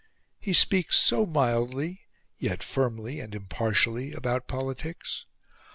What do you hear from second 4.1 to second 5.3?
about politics.